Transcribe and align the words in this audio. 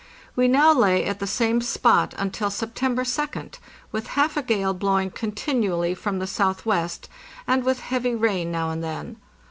We 0.35 0.47
now 0.47 0.73
lay 0.73 1.05
at 1.05 1.19
the 1.19 1.27
same 1.27 1.61
spot 1.61 2.15
until 2.17 2.49
September 2.49 3.03
2d, 3.03 3.59
with 3.91 4.07
half 4.17 4.35
a 4.35 4.41
gale 4.41 4.73
blowing 4.73 5.11
continually 5.11 5.93
from 5.93 6.17
the 6.17 6.25
southwest, 6.25 7.07
and 7.45 7.63
with 7.63 7.81
heavy 7.81 8.15
rain 8.15 8.51
now 8.51 8.71
and 8.71 8.83
then. 8.83 9.17